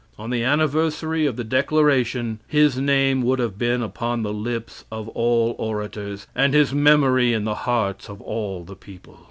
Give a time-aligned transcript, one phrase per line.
[0.17, 5.07] On the anniversary of the Declaration, his name would have been upon the lips of
[5.09, 9.19] all orators, and his memory in the hearts of all the people.